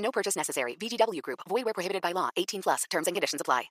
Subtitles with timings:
[0.00, 0.76] No purchase necessary.
[0.76, 1.40] VGW Group.
[1.48, 2.30] Void where prohibited by law.
[2.36, 2.84] 18 plus.
[2.90, 3.70] Terms and conditions apply.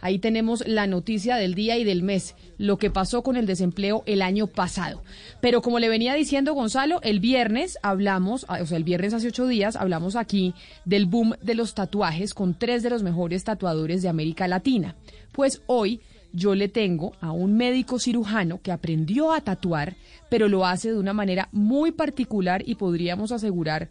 [0.00, 4.02] Ahí tenemos la noticia del día y del mes, lo que pasó con el desempleo
[4.06, 5.02] el año pasado.
[5.40, 9.28] Pero como le venía diciendo Gonzalo, el viernes hablamos, ah, o sea, el viernes hace
[9.28, 14.02] ocho días hablamos aquí del boom de los tatuajes con tres de los mejores tatuadores
[14.02, 14.96] de América Latina.
[15.32, 16.00] Pues hoy
[16.32, 19.96] yo le tengo a un médico cirujano que aprendió a tatuar,
[20.28, 23.90] pero lo hace de una manera muy particular y podríamos asegurar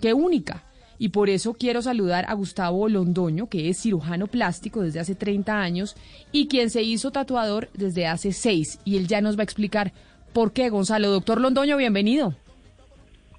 [0.00, 0.64] que única.
[0.98, 5.60] Y por eso quiero saludar a Gustavo Londoño, que es cirujano plástico desde hace 30
[5.60, 5.96] años
[6.32, 8.80] y quien se hizo tatuador desde hace 6.
[8.84, 9.92] Y él ya nos va a explicar
[10.32, 11.10] por qué, Gonzalo.
[11.10, 12.34] Doctor Londoño, bienvenido.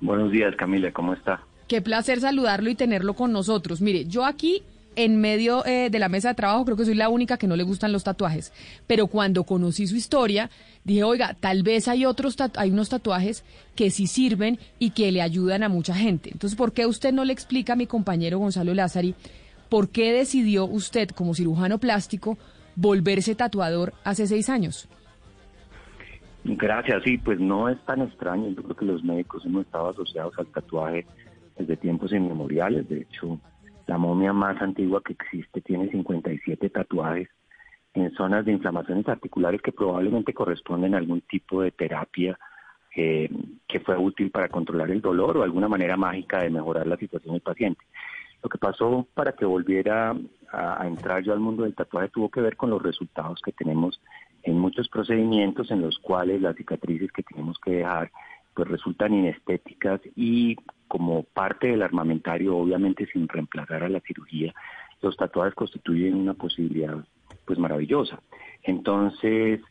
[0.02, 1.42] Buenos días, Camila, ¿cómo está?
[1.68, 3.82] Qué placer saludarlo y tenerlo con nosotros.
[3.82, 4.64] Mire, yo aquí
[4.96, 7.56] en medio eh, de la mesa de trabajo creo que soy la única que no
[7.56, 8.52] le gustan los tatuajes,
[8.88, 10.50] pero cuando conocí su historia
[10.84, 13.44] dije, oiga, tal vez hay otros hay unos tatuajes
[13.76, 16.30] que sí sirven y que le ayudan a mucha gente.
[16.32, 19.16] Entonces, ¿por qué usted no le explica a mi compañero Gonzalo Lázari
[19.70, 22.38] por qué decidió usted como cirujano plástico
[22.76, 24.90] volverse tatuador hace seis años?
[26.44, 28.50] Gracias, sí, pues no es tan extraño.
[28.50, 31.06] Yo creo que los médicos hemos estado asociados al tatuaje
[31.58, 32.88] desde tiempos inmemoriales.
[32.88, 33.40] De hecho,
[33.90, 37.28] la momia más antigua que existe tiene 57 tatuajes
[37.96, 42.38] en zonas de inflamaciones articulares que probablemente corresponden a algún tipo de terapia
[42.96, 43.28] eh,
[43.68, 47.34] que fue útil para controlar el dolor o alguna manera mágica de mejorar la situación
[47.34, 47.84] del paciente.
[48.44, 50.16] Lo que pasó para que volviera
[50.52, 53.54] a, a, entrar yo al mundo del tatuaje tuvo que ver con los resultados que
[53.54, 54.00] tenemos
[54.44, 58.12] en muchos procedimientos en los cuales las cicatrices que tenemos que dejar
[58.54, 60.58] pues resultan inestéticas y
[60.90, 64.54] como parte del armamentario, obviamente sin reemplazar a la cirugía,
[65.02, 66.98] los tatuajes constituyen una posibilidad
[67.46, 68.20] pues maravillosa.
[68.64, 69.62] Entonces,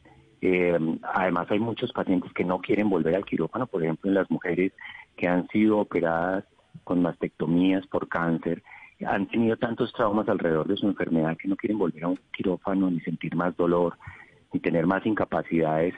[0.41, 4.31] eh, además hay muchos pacientes que no quieren volver al quirófano, por ejemplo, en las
[4.31, 4.73] mujeres
[5.17, 6.45] que han sido operadas
[6.85, 8.63] con mastectomías por cáncer,
[9.07, 12.91] han tenido tantos traumas alrededor de su enfermedad que no quieren volver a un quirófano
[12.91, 13.97] ni sentir más dolor,
[14.53, 15.95] ni tener más incapacidades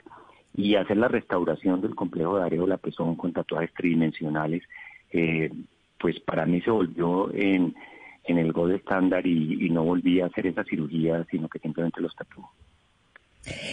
[0.54, 4.62] y hacer la restauración del complejo de areola pezón con tatuajes tridimensionales,
[5.10, 5.50] eh,
[5.98, 7.74] pues para mí se volvió en,
[8.24, 12.00] en el gold estándar y, y, no volví a hacer esa cirugía, sino que simplemente
[12.00, 12.50] los tatuó.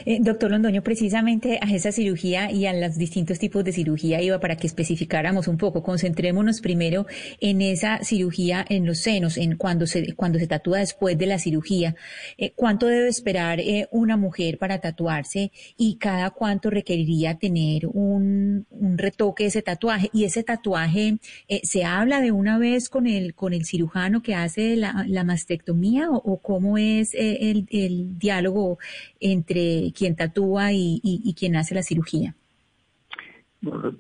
[0.06, 4.40] Eh, doctor Londoño, precisamente a esa cirugía y a los distintos tipos de cirugía iba
[4.40, 5.84] para que especificáramos un poco.
[5.84, 7.06] Concentrémonos primero
[7.42, 11.38] en esa cirugía en los senos, en cuando se, cuando se tatúa después de la
[11.38, 11.96] cirugía.
[12.38, 18.66] Eh, ¿Cuánto debe esperar eh, una mujer para tatuarse y cada cuánto requeriría tener un,
[18.70, 20.10] un retoque de ese tatuaje?
[20.14, 21.18] Y ese tatuaje,
[21.64, 26.16] ¿se habla de una vez con el, con el cirujano que hace la, mastectomía o,
[26.16, 28.78] o cómo es el, el diálogo
[29.20, 29.57] entre
[29.96, 32.36] quien tatúa y, y, y, quien hace la cirugía?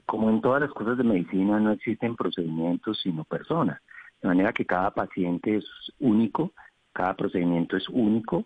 [0.05, 3.81] Como en todas las cosas de medicina, no existen procedimientos sino personas.
[4.21, 5.65] De manera que cada paciente es
[5.99, 6.53] único,
[6.93, 8.45] cada procedimiento es único.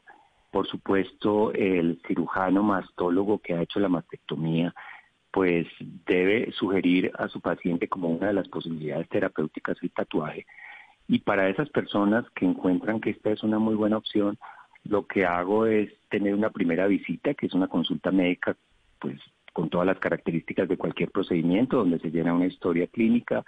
[0.51, 4.73] Por supuesto, el cirujano mastólogo que ha hecho la mastectomía,
[5.31, 5.66] pues
[6.05, 10.45] debe sugerir a su paciente como una de las posibilidades terapéuticas el tatuaje.
[11.07, 14.38] Y para esas personas que encuentran que esta es una muy buena opción,
[14.84, 18.56] lo que hago es tener una primera visita, que es una consulta médica,
[19.00, 19.19] pues
[19.53, 23.44] con todas las características de cualquier procedimiento, donde se llena una historia clínica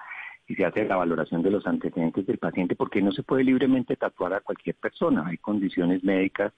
[0.48, 3.96] y se hace la valoración de los antecedentes del paciente, porque no se puede libremente
[3.96, 5.26] tatuar a cualquier persona.
[5.28, 6.54] Hay condiciones médicas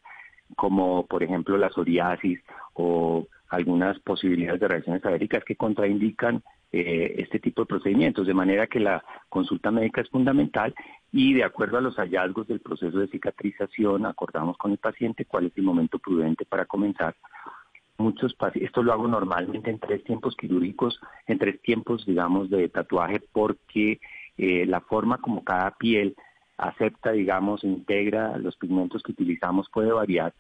[0.56, 2.40] como, por ejemplo, la psoriasis
[2.74, 6.44] o algunas posibilidades de reacciones alérgicas que contraindican
[6.78, 10.76] eh, este tipo de procedimientos, de manera que la consulta médica es fundamental
[11.10, 15.46] y de acuerdo a los hallazgos del proceso de cicatrización acordamos con el paciente cuál
[15.46, 17.16] es el momento prudente para comenzar.
[17.98, 23.22] Muchos esto lo hago normalmente en tres tiempos quirúrgicos, en tres tiempos, digamos, de tatuaje,
[23.32, 24.02] porque
[24.38, 26.14] eh, la forma como cada piel
[26.58, 30.34] acepta, digamos, integra los pigmentos que utilizamos puede variar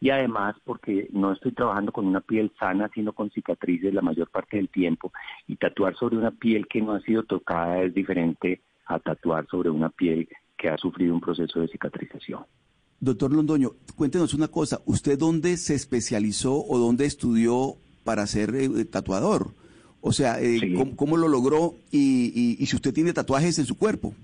[0.00, 4.28] y además porque no estoy trabajando con una piel sana, sino con cicatrices la mayor
[4.30, 5.12] parte del tiempo
[5.46, 9.70] y tatuar sobre una piel que no ha sido tocada es diferente a tatuar sobre
[9.70, 12.44] una piel que ha sufrido un proceso de cicatrización.
[13.00, 17.74] Doctor Londoño, cuéntenos una cosa, ¿usted dónde se especializó o dónde estudió
[18.04, 19.48] para ser eh, tatuador?
[20.00, 20.74] O sea, eh, Sí.
[20.74, 24.14] ¿cómo, cómo lo logró y, y- y si usted tiene tatuajes en su cuerpo?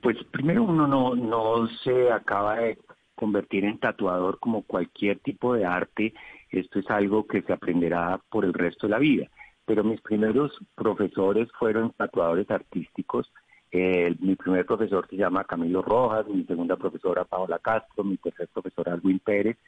[0.00, 2.78] Pues primero uno no, no se acaba de
[3.18, 6.14] convertir en tatuador como cualquier tipo de arte.
[6.50, 9.26] Esto es algo que se aprenderá por el resto de la vida.
[9.66, 13.30] Pero mis primeros profesores fueron tatuadores artísticos.
[13.72, 18.88] mi primer profesor se llama Camilo Rojas, mi segunda profesora Paola Castro, mi tercer profesor
[18.88, 19.58] Alwin Pérez.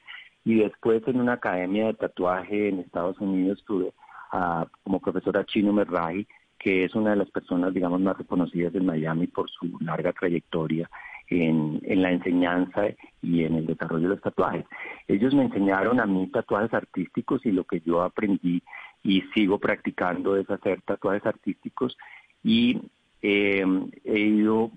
[0.45, 3.93] Y después en una academia de tatuaje en Estados Unidos estuve
[4.85, 6.25] como profesora Chino Merraji,
[6.57, 10.89] que es una de las personas, digamos, más reconocidas en Miami por su larga trayectoria
[11.31, 12.83] en, en, la enseñanza
[13.23, 14.67] y en el desarrollo de los tatuajes.
[15.09, 18.63] Ellos me enseñaron a mí tatuajes artísticos y lo que yo aprendí
[19.03, 21.97] y sigo practicando es hacer tatuajes artísticos
[22.43, 22.81] y
[23.23, 23.65] eh,
[24.05, 24.73] he ido,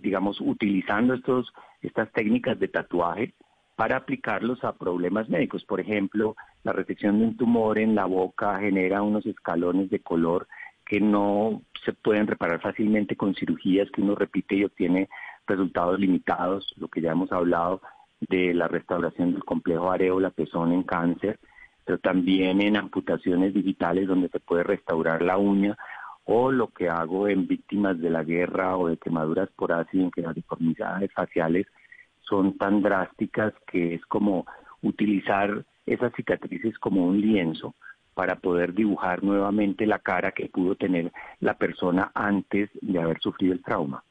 [0.00, 1.52] digamos, utilizando estos,
[1.82, 3.34] estas técnicas de tatuaje
[3.76, 5.64] para aplicarlos a problemas médicos.
[5.64, 10.46] Por ejemplo, la resección de un tumor en la boca genera unos escalones de color
[10.84, 15.08] que no se pueden reparar fácilmente con cirugías que uno repite y obtiene
[15.50, 17.82] resultados limitados, lo que ya hemos hablado
[18.20, 21.38] de la restauración del complejo areola-pezón en cáncer,
[21.84, 25.76] pero también en amputaciones digitales donde se puede restaurar la uña,
[26.24, 30.10] o lo que hago en víctimas de la guerra o de quemaduras por ácido en
[30.10, 31.66] que las deformidades faciales
[32.20, 34.46] son tan drásticas que es como
[34.82, 37.74] utilizar esas cicatrices como un lienzo
[38.14, 41.10] para poder dibujar nuevamente la cara que pudo tener
[41.40, 44.04] la persona antes de haber sufrido el trauma.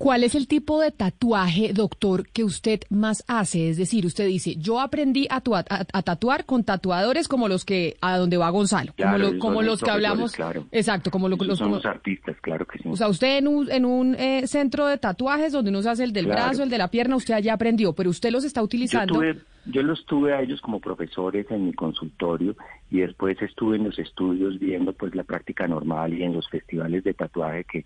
[0.00, 3.68] ¿Cuál es el tipo de tatuaje, doctor, que usted más hace?
[3.68, 8.38] Es decir, usted dice, yo aprendí a, tatuar con tatuadores como los que a donde
[8.38, 8.94] va Gonzalo,
[9.38, 10.34] como, los que hablamos.
[10.72, 12.88] Exacto, como los, somos artistas, claro que sí.
[12.88, 16.04] O sea, usted en un, en un eh, centro de tatuajes donde uno se hace
[16.04, 19.22] el del brazo, el de la pierna, usted ya aprendió, pero usted los está utilizando.
[19.22, 19.34] Yo,
[19.66, 22.56] yo los tuve a ellos como profesores en mi consultorio
[22.90, 27.04] y después estuve en los estudios viendo pues la práctica normal y en los festivales
[27.04, 27.84] de tatuaje que,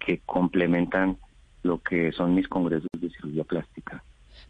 [0.00, 1.16] que complementan
[1.64, 4.04] lo que son mis congresos de cirugía plástica.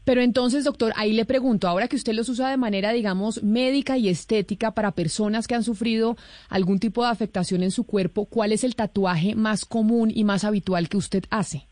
[0.05, 3.97] Pero entonces, doctor, ahí le pregunto, ahora que usted los usa de manera, digamos, médica
[3.97, 6.17] y estética para personas que han sufrido
[6.51, 10.45] algún tipo de afectación en su cuerpo, ¿cuál es el tatuaje más común y más
[10.45, 11.67] habitual que usted hace?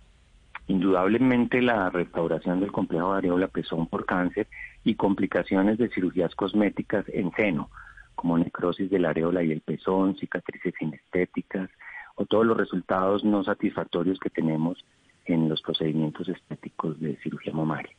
[0.68, 4.46] Indudablemente la restauración del complejo de areola pezón por cáncer
[4.84, 7.68] y complicaciones de cirugías cosméticas en seno,
[8.14, 11.68] como necrosis de la areola y el pezón, cicatrices inestéticas
[12.14, 14.84] o todos los resultados no satisfactorios que tenemos
[15.26, 17.92] en los procedimientos estéticos de cirugía mamaria.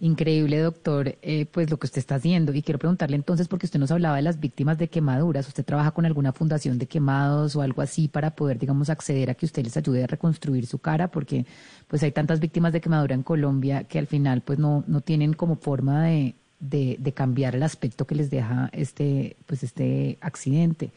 [0.00, 2.52] Increíble, doctor, eh, pues lo que usted está haciendo.
[2.52, 5.92] Y quiero preguntarle entonces, porque usted nos hablaba de las víctimas de quemaduras, ¿usted trabaja
[5.92, 9.64] con alguna fundación de quemados o algo así para poder, digamos, acceder a que usted
[9.64, 11.08] les ayude a reconstruir su cara?
[11.08, 11.46] Porque
[11.88, 15.32] pues hay tantas víctimas de quemadura en Colombia que al final pues no, no tienen
[15.32, 20.90] como forma de, de, de cambiar el aspecto que les deja este, pues este accidente.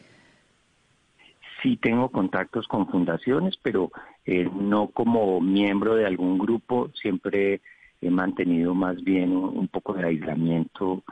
[1.62, 3.90] Sí tengo contactos con fundaciones, pero
[4.24, 7.60] eh, no como miembro de algún grupo, siempre
[8.00, 11.02] he mantenido más bien un, poco de aislamiento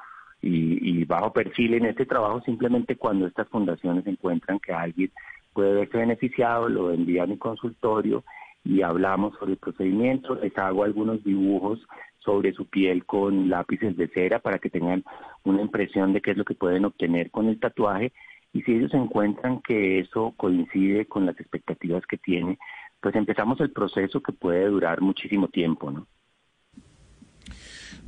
[0.41, 5.11] y, bajo perfil en este trabajo, simplemente cuando estas fundaciones encuentran que alguien
[5.53, 8.23] puede verse beneficiado, lo envían a mi consultorio
[8.65, 11.81] y hablamos sobre el procedimiento, les hago algunos dibujos
[12.19, 15.05] sobre su piel con lápices de cera para que tengan
[15.45, 18.13] una impresión de qué es lo que pueden obtener con el tatuaje
[18.53, 22.59] y si ellos encuentran que eso coincide con las expectativas que tiene,
[23.01, 26.07] pues empezamos el proceso que puede durar muchísimo tiempo, ¿no?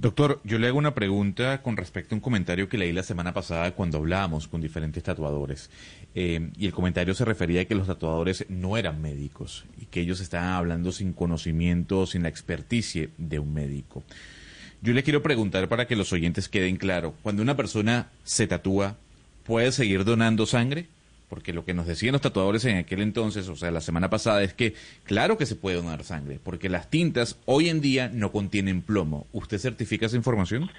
[0.00, 3.34] Doctor, yo le hago una pregunta con respecto a un comentario que leí la semana
[3.34, 5.70] pasada cuando hablábamos con diferentes tatuadores.
[6.14, 10.00] Eh, y el comentario se refería a que los tatuadores no eran médicos y que
[10.00, 14.04] ellos estaban hablando sin conocimiento, sin la experticia de un médico.
[14.82, 18.98] Yo le quiero preguntar para que los oyentes queden claros, cuando una persona se tatúa,
[19.48, 20.86] puede seguir donando sangre?
[21.30, 24.42] Porque lo que nos decían los tatuadores en aquel entonces, o sea, la semana pasada,
[24.42, 24.74] es que
[25.04, 29.26] claro que se puede donar sangre, porque las tintas hoy en día no contienen plomo.
[29.32, 30.70] ¿Usted certifica esa información?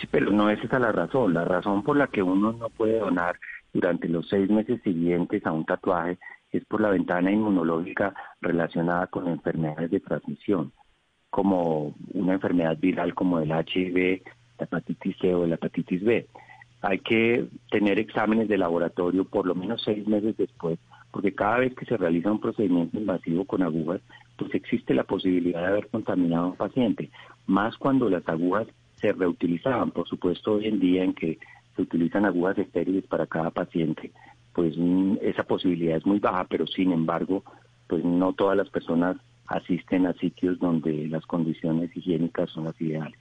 [0.00, 1.34] Sí, pero no es esa la razón.
[1.34, 3.36] La razón por la que uno no puede donar
[3.72, 6.18] durante los seis meses siguientes a un tatuaje
[6.52, 10.72] es por la ventana inmunológica relacionada con enfermedades de transmisión,
[11.30, 14.22] como una enfermedad viral como el HIV,
[14.58, 16.28] la hepatitis C o la hepatitis B
[16.82, 20.78] hay que tener exámenes de laboratorio por lo menos seis meses después,
[21.12, 24.00] porque cada vez que se realiza un procedimiento invasivo con agujas,
[24.36, 27.10] pues existe la posibilidad de haber contaminado a un paciente,
[27.46, 29.92] más cuando las agujas se reutilizaban.
[29.92, 31.38] Por supuesto, hoy en día en que
[31.76, 34.10] se utilizan agujas estériles para cada paciente,
[34.52, 37.44] pues mm, esa posibilidad es muy baja, pero sin embargo,
[37.86, 43.18] pues no todas las personas asisten a sitios donde las condiciones higiénicas son las ideales.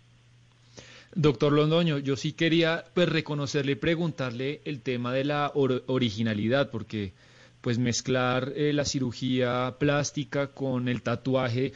[1.14, 7.12] Doctor Londoño, yo sí quería pues reconocerle y preguntarle el tema de la originalidad, porque
[7.60, 11.74] pues mezclar eh, la cirugía plástica con el tatuaje.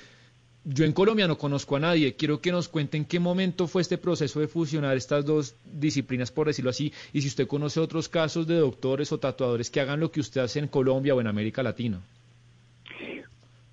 [0.63, 2.15] Yo en Colombia no conozco a nadie.
[2.15, 6.48] Quiero que nos cuenten qué momento fue este proceso de fusionar estas dos disciplinas, por
[6.48, 10.12] decirlo así, y si usted conoce otros casos de doctores o tatuadores que hagan lo
[10.12, 12.00] que usted hace en Colombia o en América Latina.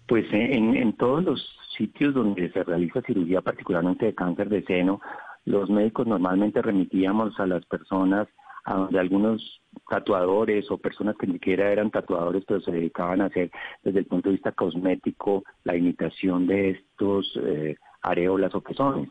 [0.06, 5.00] Pues en, en todos los sitios donde se realiza cirugía, particularmente de cáncer de seno,
[5.44, 8.28] los médicos normalmente remitíamos a las personas
[8.64, 13.26] a donde algunos tatuadores o personas que ni siquiera eran tatuadores, pero se dedicaban a
[13.26, 13.50] hacer
[13.82, 19.10] desde el punto de vista cosmético la imitación de estos eh, areolas o pezones.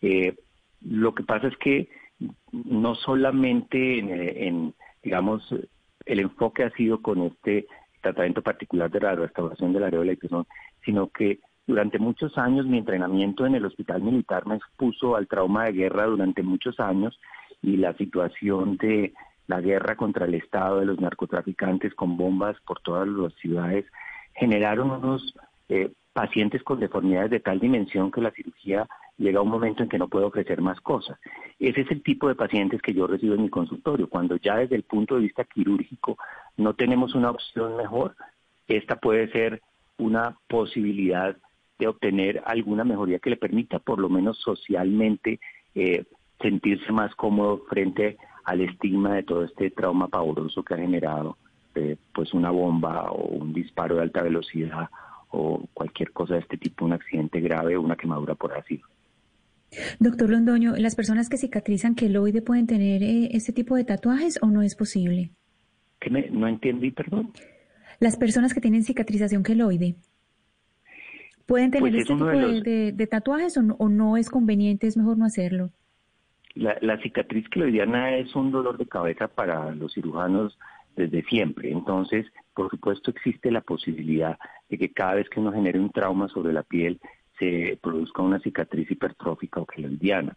[0.00, 0.36] Eh,
[0.82, 1.88] lo que pasa es que
[2.52, 3.98] no solamente
[4.46, 5.52] en, digamos,
[6.06, 7.66] el enfoque ha sido con este
[8.00, 10.46] tratamiento particular de la restauración de la areola y pezón,
[10.84, 15.64] sino que durante muchos años mi entrenamiento en el hospital militar me expuso al trauma
[15.64, 17.18] de guerra durante muchos años
[17.62, 19.14] y la situación de
[19.46, 23.86] la guerra contra el Estado de los narcotraficantes con bombas por todas las ciudades
[24.34, 25.34] generaron unos
[25.68, 28.86] eh, pacientes con deformidades de tal dimensión que la cirugía
[29.18, 31.18] llega a un momento en que no puede ofrecer más cosas.
[31.58, 34.08] Ese es el tipo de pacientes que yo recibo en mi consultorio.
[34.08, 36.18] Cuando ya desde el punto de vista quirúrgico
[36.56, 38.16] no tenemos una opción mejor,
[38.66, 39.62] esta puede ser
[39.98, 41.36] una posibilidad
[41.82, 45.40] de obtener alguna mejoría que le permita, por lo menos socialmente,
[45.74, 46.04] eh,
[46.40, 51.36] sentirse más cómodo frente al estigma de todo este trauma pavoroso que ha generado
[51.74, 54.88] eh, pues una bomba o un disparo de alta velocidad
[55.30, 58.86] o cualquier cosa de este tipo, un accidente grave o una quemadura por ácido.
[59.98, 64.48] Doctor Londoño, ¿las personas que cicatrizan queloide pueden tener eh, este tipo de tatuajes o
[64.48, 65.30] no es posible?
[65.98, 67.32] ¿Qué me, no entendí, perdón.
[67.98, 69.94] Las personas que tienen cicatrización queloide,
[71.46, 73.88] ¿pueden tener Pues es este tipo de de, los- de- de tatuajes o no, o
[73.88, 75.70] no es conveniente, es mejor no hacerlo?
[76.54, 80.58] La, la cicatriz queloidiana es un dolor de cabeza para los cirujanos
[80.96, 81.70] desde siempre.
[81.70, 86.28] Entonces, por supuesto, existe la posibilidad de que cada vez que uno genere un trauma
[86.28, 87.00] sobre la piel
[87.38, 90.36] se produzca una cicatriz hipertrófica o queloidiana.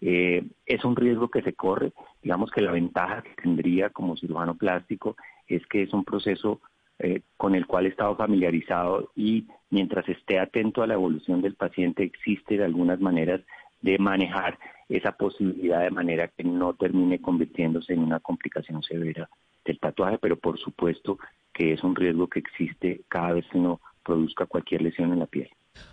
[0.00, 1.92] Eh, es un riesgo que se corre.
[2.22, 5.16] Digamos que la ventaja que tendría como cirujano plástico
[5.48, 6.60] es que es un proceso
[6.98, 11.54] eh, con el cual he estado familiarizado y mientras esté atento a la evolución del
[11.54, 13.40] paciente existen algunas maneras
[13.82, 19.28] de manejar esa posibilidad de manera que no termine convirtiéndose en una complicación severa
[19.64, 21.18] del tatuaje, pero por supuesto
[21.52, 25.26] que es un riesgo que existe cada vez que uno produzca cualquier lesión en la
[25.26, 25.48] piel.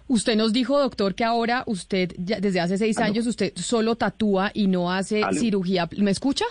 [0.07, 3.07] Usted nos dijo, doctor, que ahora usted, ya desde hace seis Aló.
[3.07, 5.33] años, usted solo tatúa y no hace Aló.
[5.37, 5.89] cirugía.
[5.97, 6.45] ¿Me escucha?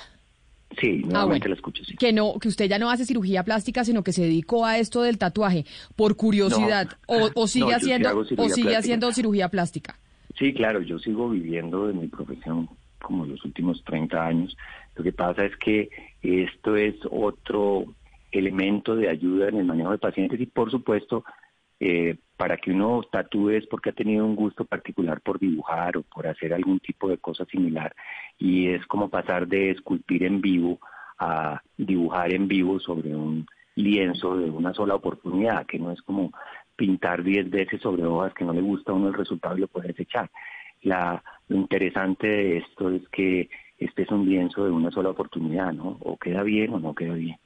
[0.81, 1.45] Sí, nuevamente Ah, bueno.
[1.49, 1.97] la escucho, sí.
[1.97, 5.03] Que no, que usted ya no hace cirugía plástica, sino que se dedicó a esto
[5.03, 5.65] del tatuaje
[5.97, 7.17] por curiosidad No.
[7.27, 8.79] o, o sigue No, yo sí haciendo o sigue plástica.
[8.79, 9.99] haciendo cirugía plástica.
[10.39, 12.69] Sí, claro, yo sigo viviendo de mi profesión
[13.01, 14.57] como los últimos 30 años.
[14.97, 15.91] Lo que pasa es que
[16.23, 17.85] esto es otro
[18.31, 21.25] elemento de ayuda en el manejo de pacientes y por supuesto
[21.85, 26.03] eh, para que uno tatúe es porque ha tenido un gusto particular por dibujar o
[26.03, 27.93] por hacer algún tipo de cosa similar
[28.39, 30.79] y es como pasar de esculpir en vivo
[31.19, 36.31] a dibujar en vivo sobre un lienzo de una sola oportunidad, que no es como
[36.77, 39.67] pintar 10 veces sobre hojas que no le gusta a uno el resultado y lo
[39.67, 40.31] puede desechar.
[40.83, 45.73] La, lo interesante de esto es que este es un lienzo de una sola oportunidad,
[45.73, 45.99] ¿no?
[46.01, 47.39] O queda bien o no queda bien.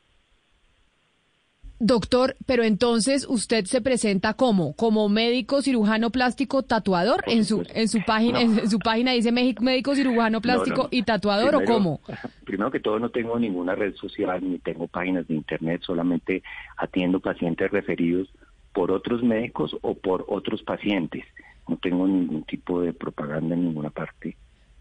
[1.78, 7.88] Doctor, pero entonces usted se presenta como como médico cirujano plástico tatuador en su en
[7.88, 8.58] su página No.
[8.60, 10.88] en su página dice México médico cirujano plástico No, no.
[10.90, 12.00] y tatuador o cómo?
[12.46, 16.42] Primero que todo no tengo ninguna red social ni tengo páginas de internet, solamente
[16.78, 18.28] atiendo pacientes referidos
[18.72, 21.24] por otros médicos o por otros pacientes.
[21.68, 24.36] No tengo ningún tipo de propaganda en ninguna parte.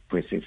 [0.10, 0.44] Pues es,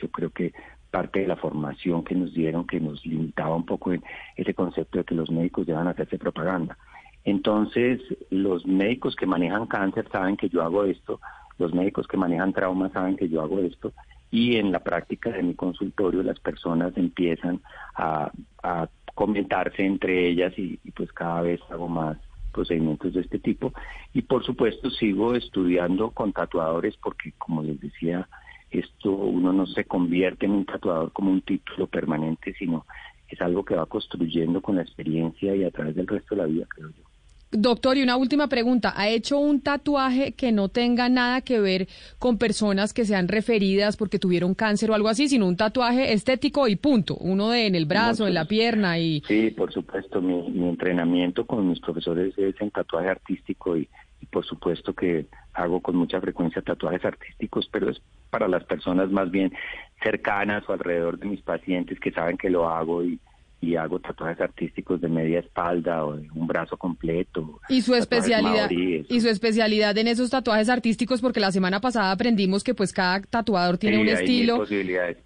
[0.00, 0.52] yo creo que
[0.90, 4.02] parte de la formación que nos dieron que nos limitaba un poco en
[4.36, 6.76] ese concepto de que los médicos deban hacerse propaganda.
[7.24, 11.20] Entonces, los médicos que manejan cáncer saben que yo hago esto,
[11.58, 13.92] los médicos que manejan traumas saben que yo hago esto,
[14.30, 17.60] y en la práctica de mi consultorio las personas empiezan
[17.94, 18.30] a,
[18.62, 22.16] a comentarse entre ellas y, y pues cada vez hago más
[22.52, 23.72] procedimientos de este tipo.
[24.12, 28.28] Y por supuesto sigo estudiando con tatuadores porque, como les decía,
[28.70, 32.86] esto uno no se convierte en un tatuador como un título permanente, sino
[33.28, 36.46] es algo que va construyendo con la experiencia y a través del resto de la
[36.46, 37.09] vida, creo yo.
[37.52, 38.92] Doctor, y una última pregunta.
[38.96, 41.88] ¿Ha hecho un tatuaje que no tenga nada que ver
[42.20, 46.68] con personas que sean referidas porque tuvieron cáncer o algo así, sino un tatuaje estético
[46.68, 47.16] y punto?
[47.16, 49.22] Uno de en el brazo, en la pierna y...
[49.26, 53.88] Sí, por supuesto, mi, mi entrenamiento con mis profesores es en tatuaje artístico y,
[54.20, 59.10] y por supuesto que hago con mucha frecuencia tatuajes artísticos, pero es para las personas
[59.10, 59.52] más bien
[60.00, 63.18] cercanas o alrededor de mis pacientes que saben que lo hago y,
[63.62, 67.60] y hago tatuajes artísticos de media espalda o de un brazo completo.
[67.68, 69.06] Y su especialidad maoríes.
[69.10, 73.20] y su especialidad en esos tatuajes artísticos porque la semana pasada aprendimos que pues cada
[73.20, 74.64] tatuador tiene Sí, un estilo.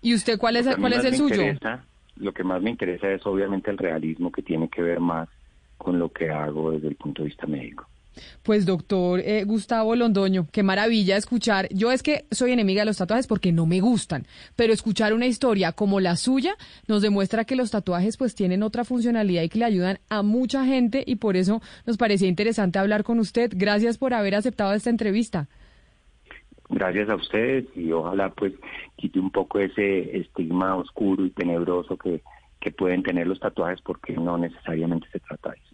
[0.03, 1.43] ¿Y usted cuál es cuál es el suyo?
[1.43, 1.85] interesa-
[2.17, 5.29] lo que más me interesa es obviamente el realismo que tiene que ver más
[5.79, 7.87] con lo que hago desde el punto de vista médico.
[8.43, 11.69] Pues doctor eh, Gustavo Londoño, qué maravilla escuchar.
[11.71, 15.27] Yo es que soy enemiga de los tatuajes porque no me gustan, pero escuchar una
[15.27, 16.57] historia como la suya
[16.87, 20.65] nos demuestra que los tatuajes pues tienen otra funcionalidad y que le ayudan a mucha
[20.65, 23.53] gente y por eso nos parecía interesante hablar con usted.
[23.55, 25.49] Gracias por haber aceptado esta entrevista.
[26.69, 28.55] Gracias a ustedes y ojalá pues
[28.97, 32.23] quite un poco ese estigma oscuro y tenebroso que,
[32.61, 35.74] que pueden tener los tatuajes porque no necesariamente se trata de eso.